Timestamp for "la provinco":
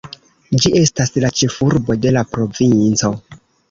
2.19-3.19